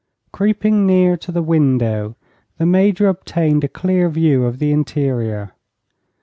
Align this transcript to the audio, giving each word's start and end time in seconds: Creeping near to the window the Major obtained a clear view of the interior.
Creeping 0.33 0.87
near 0.87 1.15
to 1.17 1.31
the 1.31 1.43
window 1.43 2.15
the 2.57 2.65
Major 2.65 3.07
obtained 3.07 3.63
a 3.63 3.67
clear 3.67 4.09
view 4.09 4.45
of 4.45 4.57
the 4.57 4.71
interior. 4.71 5.51